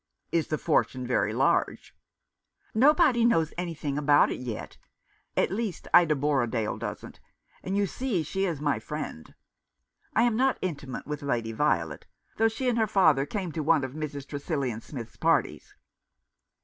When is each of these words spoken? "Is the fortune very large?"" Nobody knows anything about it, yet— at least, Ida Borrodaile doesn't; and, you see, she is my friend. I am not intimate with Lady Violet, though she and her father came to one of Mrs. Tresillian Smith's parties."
"Is 0.31 0.47
the 0.47 0.57
fortune 0.57 1.05
very 1.05 1.31
large?"" 1.31 1.95
Nobody 2.73 3.23
knows 3.23 3.53
anything 3.55 3.99
about 3.99 4.31
it, 4.31 4.39
yet— 4.39 4.77
at 5.37 5.51
least, 5.51 5.87
Ida 5.93 6.15
Borrodaile 6.15 6.79
doesn't; 6.79 7.19
and, 7.61 7.77
you 7.77 7.85
see, 7.85 8.23
she 8.23 8.45
is 8.45 8.59
my 8.59 8.79
friend. 8.79 9.35
I 10.15 10.23
am 10.23 10.35
not 10.35 10.57
intimate 10.59 11.05
with 11.05 11.21
Lady 11.21 11.51
Violet, 11.51 12.07
though 12.37 12.47
she 12.49 12.67
and 12.67 12.79
her 12.79 12.87
father 12.87 13.27
came 13.27 13.51
to 13.51 13.61
one 13.61 13.83
of 13.83 13.93
Mrs. 13.93 14.25
Tresillian 14.25 14.81
Smith's 14.81 15.17
parties." 15.17 15.75